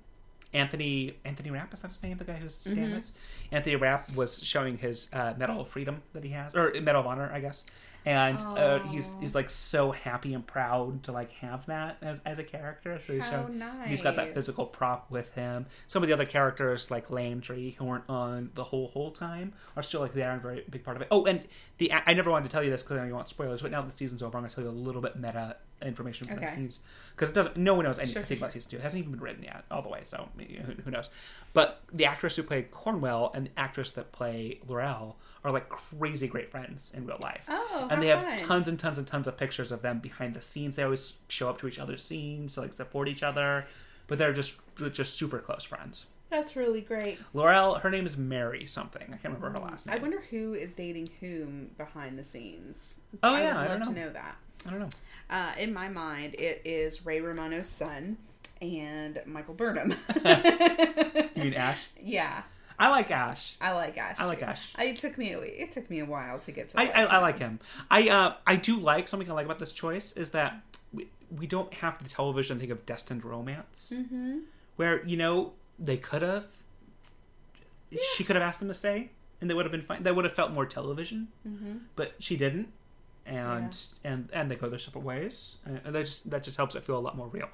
[0.53, 2.17] Anthony Anthony Rapp is that his name?
[2.17, 3.11] The guy who's Stamets.
[3.51, 7.07] Anthony Rapp was showing his uh, Medal of Freedom that he has, or Medal of
[7.07, 7.65] Honor, I guess.
[8.05, 12.39] And uh, he's he's like so happy and proud to like have that as as
[12.39, 12.97] a character.
[12.99, 15.65] So he's How showing he's got that physical prop with him.
[15.87, 19.83] Some of the other characters like Landry who weren't on the whole whole time are
[19.83, 21.09] still like there and very big part of it.
[21.11, 21.41] Oh, and
[21.77, 23.69] the I never wanted to tell you this because I know you want spoilers, but
[23.69, 26.27] now that the season's over, I'm going to tell you a little bit meta information
[26.27, 26.55] from the Okay.
[26.55, 26.79] scenes
[27.15, 27.57] because it doesn't.
[27.57, 28.61] No one knows anything Sure, sure, about sure.
[28.61, 28.77] season two.
[28.77, 31.09] It hasn't even been written yet all the way, so who, who knows?
[31.53, 36.27] But the actress who played Cornwell and the actress that play L'Rell are like crazy
[36.27, 37.45] great friends in real life.
[37.47, 38.37] Oh, and they have fun.
[38.37, 40.75] tons and tons and tons of pictures of them behind the scenes.
[40.75, 43.65] They always show up to each other's scenes to like support each other,
[44.07, 44.55] but they're just
[44.91, 46.07] just super close friends.
[46.29, 47.17] That's really great.
[47.33, 49.01] L'Rell, her name is Mary something.
[49.07, 49.95] I can't remember her last name.
[49.97, 52.99] I wonder who is dating whom behind the scenes.
[53.23, 54.05] Oh, I yeah, would I love don't to know.
[54.07, 54.35] know that.
[54.67, 54.89] I don't know.
[55.29, 58.17] Uh, in my mind, it is Ray Romano's son
[58.61, 59.95] and Michael Burnham.
[61.35, 61.87] You mean Ash?
[62.01, 62.43] yeah,
[62.77, 63.55] I like Ash.
[63.61, 64.17] I like Ash.
[64.19, 64.45] I like too.
[64.45, 64.73] Ash.
[64.75, 66.79] I, it took me it took me a while to get to.
[66.79, 67.21] I, like I, I him.
[67.21, 67.59] like him.
[67.89, 70.59] I uh, I do like something I like about this choice is that
[70.91, 74.39] we, we don't have to television think of destined romance, Mm-hmm.
[74.75, 76.45] where you know they could have.
[78.15, 79.09] She could have asked him to stay,
[79.41, 80.03] and they would have been fine.
[80.03, 81.77] That would have felt more television, Mm-hmm.
[81.95, 82.67] but she didn't,
[83.29, 86.75] and and and they go their separate ways, and and that just that just helps
[86.75, 87.49] it feel a lot more real.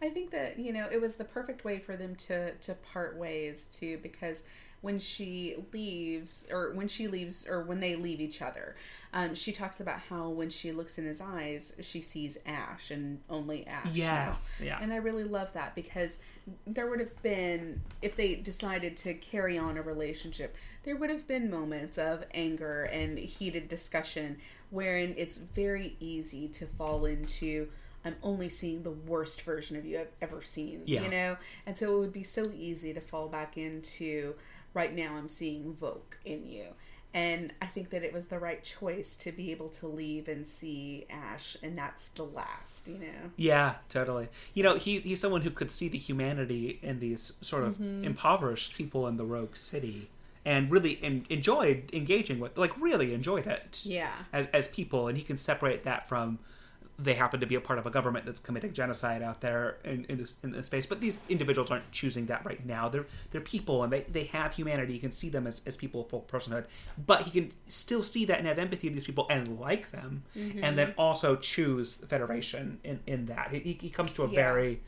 [0.00, 3.16] I think that you know it was the perfect way for them to to part
[3.16, 4.42] ways too because
[4.82, 8.76] when she leaves or when she leaves or when they leave each other
[9.14, 13.20] um, she talks about how when she looks in his eyes she sees ash and
[13.30, 14.36] only ash now.
[14.60, 14.78] Yeah.
[14.80, 16.18] and i really love that because
[16.66, 21.26] there would have been if they decided to carry on a relationship there would have
[21.26, 24.36] been moments of anger and heated discussion
[24.70, 27.68] wherein it's very easy to fall into
[28.04, 30.82] I'm only seeing the worst version of you I've ever seen.
[30.86, 31.02] Yeah.
[31.02, 31.36] You know?
[31.66, 34.34] And so it would be so easy to fall back into
[34.74, 36.66] right now I'm seeing Voq in you.
[37.14, 40.48] And I think that it was the right choice to be able to leave and
[40.48, 43.30] see Ash, and that's the last, you know.
[43.36, 44.28] Yeah, totally.
[44.54, 48.04] You know, he he's someone who could see the humanity in these sort of Mm-hmm.
[48.04, 50.08] impoverished people in the rogue city,
[50.46, 53.82] and really en- enjoyed engaging with, like, really enjoyed it.
[53.84, 54.12] Yeah.
[54.32, 56.38] as as people, and he can separate that from
[57.02, 60.04] they happen to be a part of a government that's committing genocide out there in,
[60.08, 60.86] in this in this space.
[60.86, 62.88] But these individuals aren't choosing that right now.
[62.88, 64.94] They're they're people, and they, they have humanity.
[64.94, 66.64] You can see them as, as people of full personhood,
[67.06, 70.22] but he can still see that and have empathy of these people and like them,
[70.34, 73.50] and then also choose the Federation in in that.
[73.52, 74.34] He, he comes to a Yeah.
[74.34, 74.80] very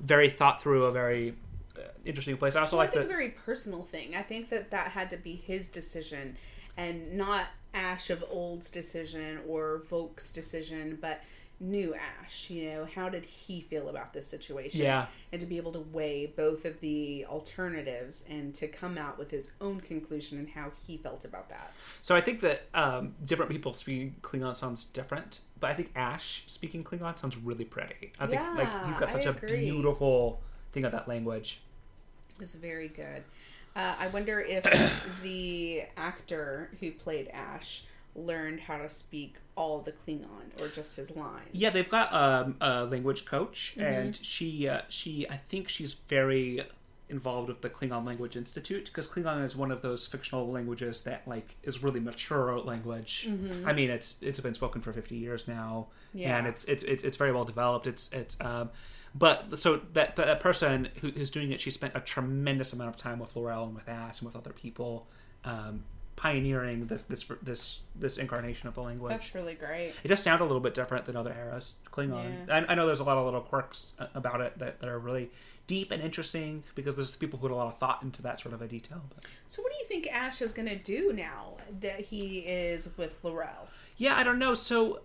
[0.00, 1.34] very thought through, a very
[1.76, 2.56] uh, interesting place.
[2.56, 4.16] I also Well, I like think the a very personal thing.
[4.16, 6.36] I think that that had to be his decision
[6.76, 11.22] and not Ash of Old's decision or Voq's decision, but
[11.60, 12.48] new Ash.
[12.50, 14.80] You know, how did he feel about this situation?
[14.80, 15.06] Yeah.
[15.30, 19.30] And to be able to weigh both of the alternatives and to come out with
[19.30, 21.72] his own conclusion and how he felt about that.
[22.02, 26.42] So I think that um, different people speaking Klingon sounds different, but I think Ash
[26.46, 28.12] speaking Klingon sounds really pretty.
[28.18, 29.60] I think like Yeah, he's got such I a agree.
[29.60, 30.40] beautiful
[30.72, 31.60] thing of that language.
[32.34, 33.22] It was very good.
[33.76, 34.64] Uh, I wonder if
[35.22, 41.14] the actor who played Ash learned how to speak all the Klingon or just his
[41.16, 41.48] lines.
[41.52, 43.92] Yeah, they've got um, a language coach, Mm-hmm.
[43.92, 46.62] and she uh, she I think she's very
[47.08, 51.26] involved with the Klingon Language Institute because Klingon is one of those fictional languages that
[51.26, 53.28] like is really mature language.
[53.66, 56.18] I mean, it's it's been spoken for fifty years now, Mm-hmm.
[56.18, 56.38] Yeah.
[56.38, 57.86] and it's it's it's it's very well developed.
[57.86, 58.70] It's it's um,
[59.14, 62.96] but so that that person who, who's doing it, she spent a tremendous amount of
[62.96, 65.06] time with L'Rell and with Ash and with other people.
[65.44, 65.82] Um,
[66.20, 69.94] pioneering this this this this incarnation of the language That's really great.
[70.04, 72.56] it does sound a little bit different than other eras klingon Yeah.
[72.68, 74.98] I, I know there's a lot of little quirks uh, about it that, that are
[74.98, 75.30] really
[75.66, 78.52] deep and interesting because there's people who put a lot of thought into that sort
[78.52, 81.54] of a detail but So, what do you think Ash is going to do now
[81.80, 83.68] that he is with L'Rell?
[83.96, 85.00] yeah i don't know so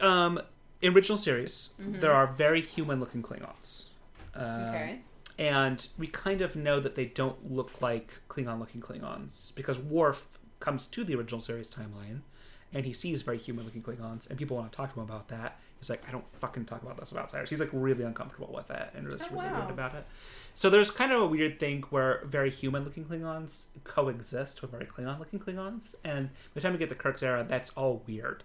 [0.00, 0.38] um
[0.82, 3.86] in original series there are very human looking klingons
[4.36, 5.00] uh, Okay.
[5.38, 10.26] And we kind of know that they don't look like Klingon looking Klingons because Worf
[10.60, 12.20] comes to the original series timeline
[12.74, 15.28] and he sees very human looking Klingons and people want to talk to him about
[15.28, 15.58] that.
[15.78, 17.48] He's like, I don't fucking talk about this with outsiders.
[17.48, 19.60] He's like really uncomfortable with it and just Oh, really wow.
[19.60, 20.04] weird about it.
[20.54, 24.86] So there's kind of a weird thing where very human looking Klingons coexist with very
[24.86, 28.42] Klingon looking Klingons, and by the time we get the Kirk's era, that's all weird.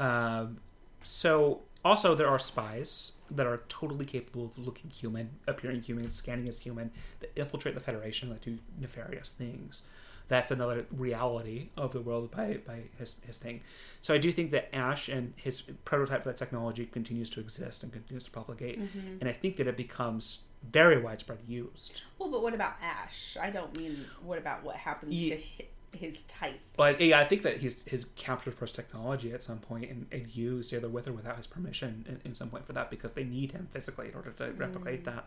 [0.00, 0.58] Um,
[1.02, 6.48] so also there are spies that are totally capable of looking human, appearing human, scanning
[6.48, 6.90] as human,
[7.20, 9.82] that infiltrate the Federation that do nefarious things.
[10.28, 13.60] That's another reality of the world by, by his, his thing.
[14.00, 17.82] So I do think that Ash and his prototype of that technology continues to exist
[17.82, 18.80] and continues to propagate.
[18.80, 19.18] Mm-hmm.
[19.20, 20.38] And I think that it becomes
[20.70, 22.02] very widespread used.
[22.18, 23.36] Well, but what about Ash?
[23.40, 25.64] I don't mean what about what happens Ye- to
[25.96, 26.60] his type.
[26.76, 30.34] But yeah, I think that he's he's captured first technology at some point and, and
[30.34, 33.24] used either with or without his permission in, in some point for that because they
[33.24, 35.04] need him physically in order to replicate mm.
[35.04, 35.26] that.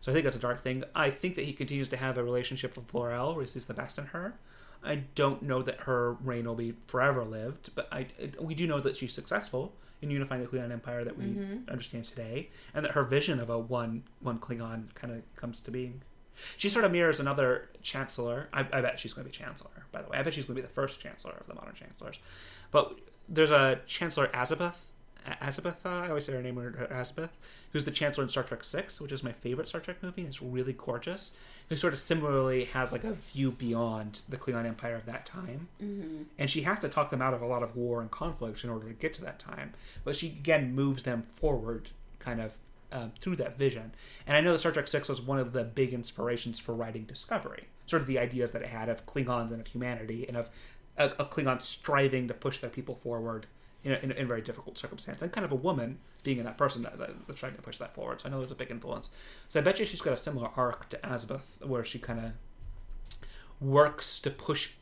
[0.00, 0.84] So I think that's a dark thing.
[0.94, 3.74] I think that he continues to have a relationship with L'Rell where he sees the
[3.74, 4.34] best in her.
[4.82, 8.06] I don't know that her reign will be forever lived, but I
[8.38, 9.72] we do know that she's successful
[10.02, 11.70] in unifying the Klingon Empire that we mm-hmm.
[11.70, 15.70] understand today, and that her vision of a one one Klingon kind of comes to
[15.70, 16.02] being.
[16.56, 18.48] She sort of mirrors another chancellor.
[18.52, 20.18] I, I bet she's going to be chancellor, by the way.
[20.18, 22.18] I bet she's going to be the first chancellor of the modern chancellors.
[22.70, 24.88] But there's a chancellor Azabeth.
[25.26, 27.30] Azabeth, I always say her name her Azabeth,
[27.72, 30.20] who's the chancellor in Star Trek Six, which is my favorite Star Trek movie.
[30.20, 31.32] and It's really gorgeous.
[31.70, 35.68] Who sort of similarly has like a view beyond the Klingon Empire of that time,
[35.82, 36.24] mm-hmm.
[36.38, 38.70] and she has to talk them out of a lot of war and conflict in
[38.70, 39.72] order to get to that time.
[40.04, 42.58] But she again moves them forward, kind of
[42.94, 43.92] um, through that vision.
[44.26, 47.04] And I know that Star Trek Six was one of the big inspirations for writing
[47.04, 47.64] Discovery.
[47.86, 50.48] Sort of the ideas that it had of Klingons and of humanity and of
[50.96, 53.46] a, a Klingon striving to push their people forward
[53.82, 56.38] in a, in, a, in a very difficult circumstance, and kind of a woman being
[56.38, 58.20] in that person that, that, that's trying to push that forward.
[58.20, 59.10] So I know there's a big influence.
[59.50, 62.32] So I bet you she's got a similar arc to Azabeth, where she kind of
[63.60, 64.72] works to push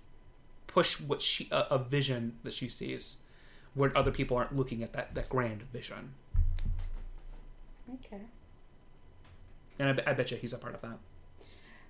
[0.68, 3.16] push what she a, a vision that she sees,
[3.75, 6.14] where other people aren't looking at that that grand vision.
[7.94, 8.22] Okay.
[9.78, 10.98] And I, bet- I bet you he's a part of that.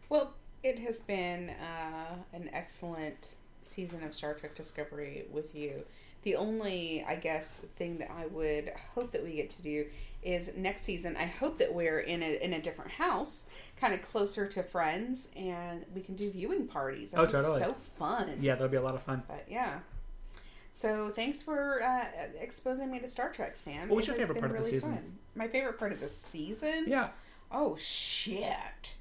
[0.09, 5.85] Well, it has been uh, an excellent season of Star Trek Discovery with you.
[6.23, 9.87] The only, I guess, thing that I would hope that we get to do
[10.23, 11.17] is next season.
[11.17, 15.31] I hope that we're in a in a different house, kind of closer to friends,
[15.35, 17.11] and we can do viewing parties.
[17.11, 17.59] That Oh, totally.
[17.59, 18.39] So fun.
[18.41, 19.25] Yeah, that'll be a lot of fun.
[19.27, 19.81] But yeah.
[20.73, 22.05] So thanks for uh,
[22.41, 23.89] exposing me to Star Trek, Sam.
[23.89, 24.93] What was your favorite part of the really season?
[24.95, 25.19] fun.
[25.35, 26.85] My favorite part of the season.
[26.87, 27.09] Yeah.
[27.51, 28.95] Oh shit.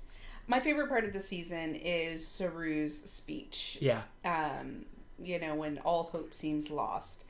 [0.47, 3.77] My favorite part of the season is Saru's speech.
[3.79, 4.01] Yeah.
[4.25, 4.85] Um
[5.23, 7.23] you know, when all hope seems lost.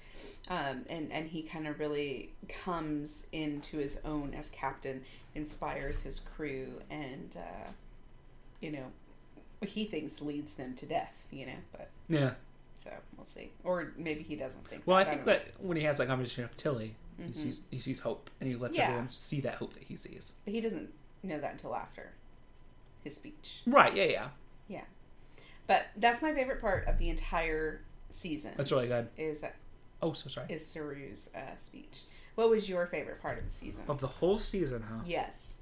[0.50, 5.04] Um, and, and he kind of really comes into his own as captain,
[5.36, 7.70] inspires his crew, and, uh,
[8.60, 8.86] you know,
[9.66, 12.32] he thinks leads them to death, you know, but Yeah.
[13.22, 13.52] We'll see.
[13.64, 15.34] Or maybe he doesn't think Well, I think know.
[15.34, 17.36] that when he has that conversation with Tilly, he Mhm.
[17.36, 18.86] sees he sees hope, and he lets Yeah.
[18.86, 20.34] everyone see that hope that he sees.
[20.44, 22.14] But he doesn't know that until after
[23.04, 23.62] his speech.
[23.68, 23.96] Right?
[23.96, 24.30] Yeah, yeah.
[24.68, 24.86] Yeah.
[25.68, 28.54] But that's my favorite part of the entire season.
[28.58, 29.10] That's really good.
[29.18, 29.46] is
[30.02, 30.48] Oh, so sorry.
[30.52, 32.04] is Saru's uh, speech.
[32.34, 33.84] What was your favorite part of the season?
[33.88, 35.02] Of the whole season, huh?
[35.06, 35.60] Yes.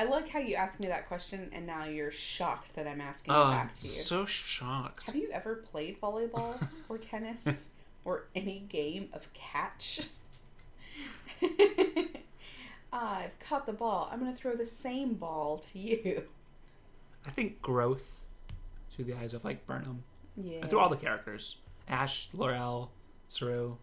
[0.00, 3.34] I like how you asked me that question and now you're shocked that I'm asking
[3.34, 3.88] Oh, it back to you.
[3.92, 5.04] so shocked.
[5.04, 6.54] Have you ever played volleyball
[6.88, 7.68] or tennis
[8.06, 10.00] or any game of catch?
[12.92, 14.08] I've caught the ball.
[14.10, 16.22] I'm going to throw the same ball to you.
[17.26, 18.22] I think growth
[18.94, 20.02] through the eyes of like Burnham
[20.36, 20.66] Yeah.
[20.66, 21.58] through all the characters:
[21.88, 22.90] Ash, L'Rell,
[23.28, 23.76] Saru,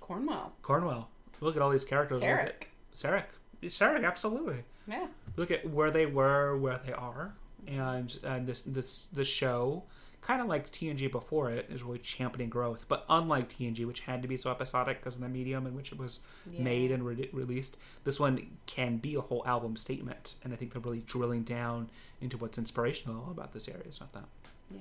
[0.00, 0.52] Cornwell.
[0.60, 1.08] Cornwell.
[1.40, 2.20] Look at all these characters.
[2.20, 2.64] Sarek.
[2.94, 3.24] Sarek.
[3.62, 4.58] Sarek, absolutely.
[4.86, 5.06] Yeah.
[5.36, 7.34] Look at where they were, where they are,
[7.66, 9.84] and and this this this show,
[10.20, 12.84] kind of like TNG before it, is really championing growth.
[12.88, 15.90] But unlike TNG, which had to be so episodic because of the medium in which
[15.90, 16.62] it was Yeah.
[16.62, 20.34] made and re- released, this one can be a whole album statement.
[20.44, 21.88] And I think they're really drilling down
[22.20, 24.26] into what's inspirational about the series with that.
[24.70, 24.80] Yeah.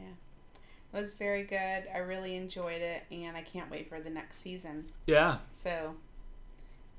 [0.94, 1.86] It was very good.
[1.94, 4.90] I really enjoyed it and I can't wait for the next season.
[5.08, 5.96] Yeah, So,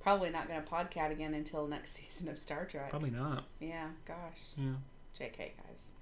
[0.02, 2.90] probably not going to podcast again until next season of Star Trek.
[2.90, 3.44] probably not.
[3.60, 4.40] Yeah, gosh.
[4.56, 4.74] Yeah,
[5.18, 5.92] JK, guys.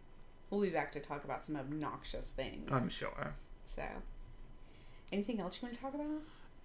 [0.48, 2.68] We'll be back to talk about some obnoxious things.
[2.72, 3.34] I'm sure.
[3.66, 3.84] so,
[5.12, 6.06] anything else you want to talk about?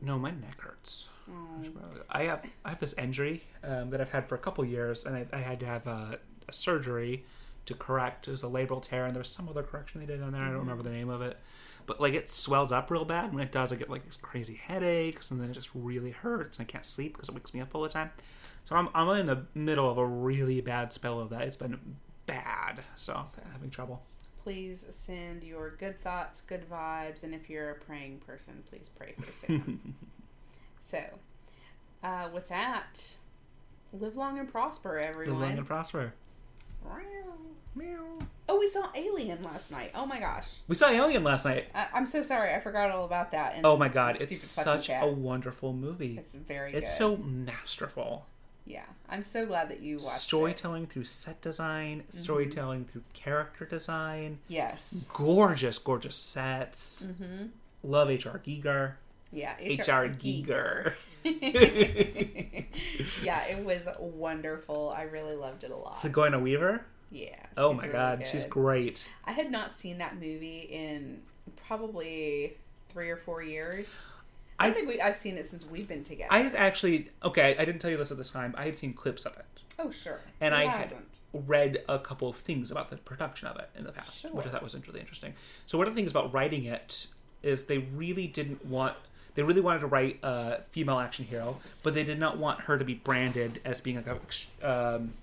[0.01, 1.09] No, my neck hurts.
[1.29, 1.63] Oh,
[2.09, 5.15] I have I have this injury um, that I've had for a couple years, and
[5.15, 7.25] I, I had to have a, a surgery
[7.67, 8.27] to correct.
[8.27, 10.41] It was a labral tear, and there was some other correction they did on there.
[10.41, 11.37] I don't remember the name of it,
[11.85, 13.33] but like it swells up real bad.
[13.33, 16.59] When it does, I get like these crazy headaches, and then it just really hurts,
[16.59, 18.11] and I can't sleep because it wakes me up all the time.
[18.63, 21.41] So I'm I'm in the middle of a really bad spell of that.
[21.43, 21.79] It's been
[22.25, 24.03] bad, so I'm having trouble.
[24.43, 29.13] please send your good thoughts, good vibes, and if you're a praying person, please pray
[29.19, 29.95] for Sam.
[30.79, 30.99] so,
[32.03, 33.17] uh, with that,
[33.93, 35.39] live long and prosper, everyone.
[35.39, 36.13] Live long and prosper.
[38.47, 39.91] Oh, we saw Alien last night.
[39.95, 40.59] Oh my gosh.
[40.67, 41.65] We saw Alien last night.
[41.73, 42.53] I- I'm so sorry.
[42.53, 43.55] I forgot all about that.
[43.55, 46.17] And Oh my god, it's such a wonderful movie.
[46.19, 46.97] It's very It's good.
[46.97, 48.27] so masterful.
[48.65, 48.83] yeah.
[49.09, 50.21] I'm so glad that you watched it.
[50.21, 55.09] storytelling through set design, storytelling through character design, Yes.
[55.13, 57.05] gorgeous, gorgeous sets.
[57.07, 57.47] Mm-hmm.
[57.83, 58.39] Love H.R.
[58.45, 58.93] Giger.
[59.31, 59.55] Yeah.
[59.59, 60.07] H.R.
[60.09, 60.93] Giger.
[63.23, 64.93] yeah, it was wonderful.
[64.95, 65.95] I really loved it a lot.
[65.95, 66.85] Sigourney Weaver.
[67.11, 67.35] Yeah.
[67.57, 69.07] Oh my really god, she's great.
[69.25, 71.21] I had not seen that movie in
[71.67, 72.57] probably
[72.89, 74.05] three or four years.
[74.59, 76.29] I, I- think we I've seen it since we've been together.
[76.31, 77.55] I have actually okay.
[77.57, 78.53] I didn't tell you this at this time.
[78.57, 79.45] I had seen clips of it,
[79.79, 80.21] oh sure.
[80.41, 81.19] and I had hasn't?
[81.33, 84.49] read a couple of things about the production of it in the past, which I
[84.49, 85.33] thought was really interesting.
[85.65, 87.07] So one of the things about writing it
[87.43, 88.95] is they really didn't want.
[89.35, 92.77] They really wanted to write a female action hero, but they did not want her
[92.77, 94.67] to be branded as being like a.
[94.67, 95.13] Um,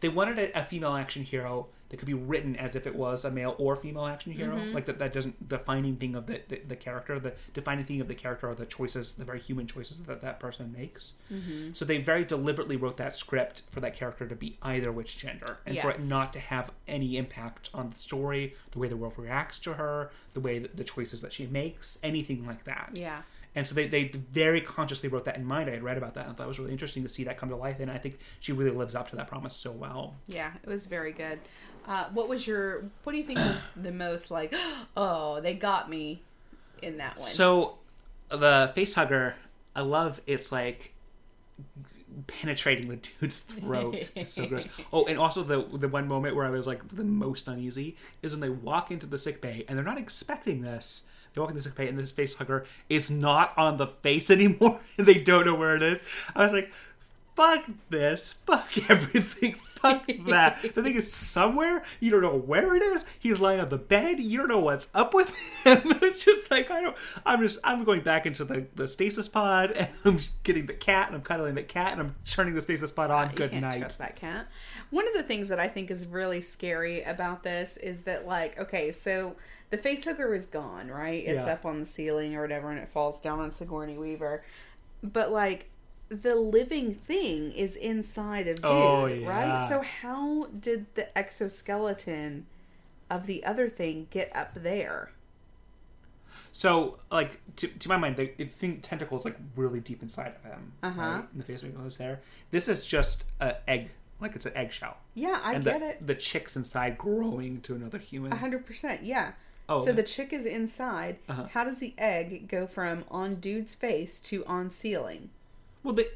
[0.00, 3.24] they wanted a, a female action hero that could be written as if it was
[3.24, 4.56] a male or female action hero.
[4.56, 4.74] Mm-hmm.
[4.74, 7.18] Like that, that doesn't defining thing of the, the, the character.
[7.18, 10.40] The defining thing of the character are the choices, the very human choices that that
[10.40, 11.14] person makes.
[11.32, 11.72] Mm-hmm.
[11.74, 15.58] So they very deliberately wrote that script for that character to be either which gender,
[15.66, 19.14] and for it not to have any impact on the story, the way the world
[19.16, 22.90] reacts to her, the way that the choices that she makes, anything like that.
[22.94, 23.22] Yeah.
[23.54, 25.68] And so they, they very consciously wrote that in mind.
[25.68, 27.36] I had read about that and I thought it was really interesting to see that
[27.36, 27.80] come to life.
[27.80, 30.14] And I think she really lives up to that promise so well.
[30.28, 31.40] Yeah, it was very good.
[31.86, 32.84] Uh, what was your?
[33.04, 34.54] What do you think was the most like?
[34.96, 36.22] Oh, they got me
[36.82, 37.28] in that one.
[37.28, 37.78] So
[38.28, 39.34] the face hugger,
[39.74, 40.94] I love it's like
[42.26, 44.10] penetrating the dude's throat.
[44.14, 44.66] It's so gross.
[44.92, 48.32] Oh, and also the the one moment where I was like the most uneasy is
[48.32, 51.04] when they walk into the sick bay and they're not expecting this.
[51.34, 54.30] They walk into the sick bay and this face hugger is not on the face
[54.36, 54.80] anymore.
[54.96, 56.02] they don't know where it is.
[56.34, 56.72] I was like,
[57.36, 60.60] fuck this, fuck everything, fuck that.
[60.62, 63.04] the thing is somewhere, you don't know where it is.
[63.18, 65.28] He's lying on the bed, you don't know what's up with
[65.64, 65.80] him.
[66.02, 69.70] it's just like I don't I'm just I'm going back into the, the stasis pod
[69.76, 72.90] and I'm getting the cat and I'm cuddling the cat and I'm turning the stasis
[72.90, 73.26] pod on.
[73.26, 73.78] Ah, you Good can't night.
[73.80, 74.46] trust that cat.
[74.90, 78.58] One of the things that I think is really scary about this is that, like,
[78.58, 79.36] okay, so
[79.70, 81.22] the face hugger is gone, right?
[81.24, 81.52] It's Yeah.
[81.52, 84.42] up on the ceiling or whatever, and it falls down on Sigourney Weaver.
[85.02, 85.70] But like,
[86.10, 89.28] the living thing is inside of dude, Oh, yeah.
[89.28, 89.68] right?
[89.68, 92.46] So how did the exoskeleton
[93.08, 95.12] of the other thing get up there?
[96.52, 100.50] So, like to, to my mind, the, they think tentacles like really deep inside of
[100.50, 101.00] him, Uh-huh.
[101.00, 101.24] right?
[101.32, 102.20] In the face goes there.
[102.50, 103.90] This is just a egg,
[104.20, 106.06] like it's an eggshell, Yeah, I and get the, it.
[106.06, 108.32] the chick's inside growing to another human.
[108.32, 109.32] A hundred percent, yeah.
[109.68, 109.96] Oh, so okay.
[109.96, 111.18] the chick is inside.
[111.28, 111.46] Uh-huh.
[111.52, 115.30] How does the egg go from on dude's face to on ceiling?
[115.82, 116.08] Well, the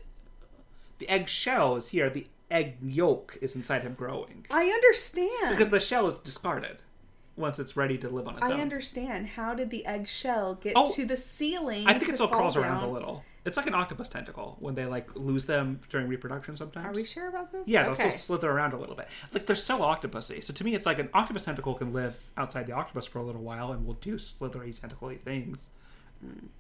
[0.98, 2.08] the egg shell is here.
[2.10, 5.50] The egg yolk is inside him growing I understand.
[5.50, 6.78] because the shell is discarded
[7.36, 8.52] once it's ready to live on its own.
[8.52, 8.60] I own.
[8.60, 9.26] understand.
[9.28, 11.86] How did the egg shell get Oh, to the ceiling?
[11.88, 12.90] I think to it still fall crawls around down?
[12.90, 13.24] a little.
[13.44, 16.56] It's like an octopus tentacle when they like lose them during reproduction.
[16.56, 16.86] Sometimes.
[16.86, 17.66] Are we sure about this?
[17.66, 18.10] Yeah, they'll Okay.
[18.10, 19.08] still slither around a little bit.
[19.32, 20.42] Like they're so octopusy.
[20.44, 23.22] So to me, it's like an octopus tentacle can live outside the octopus for a
[23.22, 25.68] little while and will do slithery tentacly things.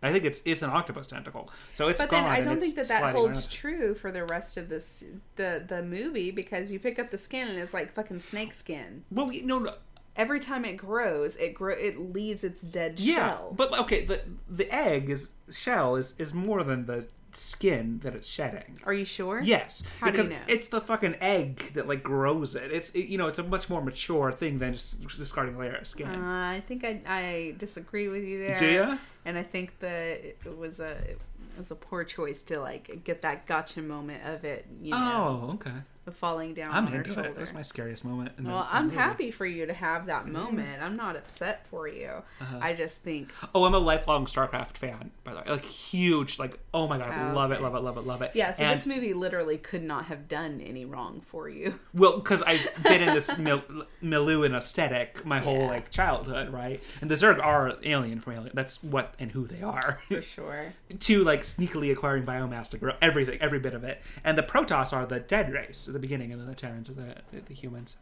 [0.02, 1.50] I think it's it's an octopus tentacle.
[1.72, 4.68] So it's But then I don't think that that holds true for the rest of
[4.68, 5.04] this
[5.36, 9.04] the the movie because you pick up the skin and it's like fucking snake skin.
[9.10, 9.74] Well, we- no, no,
[10.16, 13.52] Every time it grows, it grow it leaves its dead yeah, shell.
[13.56, 18.28] but okay, the the egg is shell is is more than the skin that it's
[18.28, 18.76] shedding.
[18.84, 19.40] Are you sure?
[19.42, 20.38] Yes, How do you because know?
[20.46, 22.70] it's the fucking egg that like grows it.
[22.70, 25.74] It's it, you know it's a much more mature thing than just discarding a layer
[25.74, 26.06] of skin.
[26.06, 28.56] Uh, I think I, I disagree with you there.
[28.56, 28.96] Do ya?
[29.24, 31.18] And I think that it was a it
[31.56, 34.66] was a poor choice to like get that gotcha moment of it.
[34.80, 35.70] You know, oh, okay.
[36.12, 37.22] Falling down I'm on her shoulder.
[37.30, 37.36] it.
[37.36, 38.32] That's my scariest moment.
[38.38, 38.96] In the- well, the I'm movie.
[38.96, 40.82] happy for you to have that moment.
[40.82, 42.10] I'm not upset for you.
[42.40, 42.58] Uh-huh.
[42.60, 45.44] I just think Oh, I'm a lifelong StarCraft fan, by the way.
[45.48, 48.32] Like huge, like oh my god, Oh, love it, love it, love it, love it.
[48.34, 48.50] yeah.
[48.50, 51.78] So and, this movie literally could not have done any wrong for you.
[51.94, 53.62] well, because I've been in this Mil-
[54.02, 55.68] Miluan aesthetic my whole Yeah.
[55.68, 56.82] like childhood, right?
[57.00, 58.50] And the Zerg are alien from Alien.
[58.54, 60.00] That's what and who they are.
[60.08, 60.72] For sure.
[61.00, 64.02] to like sneakily acquiring biomass to grow everything, every bit of it.
[64.24, 66.94] And the Protoss are the dead race at the beginning, and then the Terrans are
[66.94, 67.96] the the, the humans.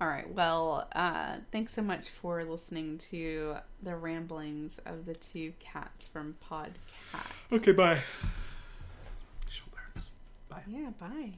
[0.00, 0.28] All right.
[0.34, 6.34] Well, uh, thanks so much for listening to the ramblings of the two cats from
[6.50, 6.72] Podcast.
[7.52, 8.00] Okay, bye.
[9.48, 10.06] Shoulder hurts.
[10.48, 10.62] Bye.
[10.66, 10.90] Yeah.
[10.98, 11.34] Bye.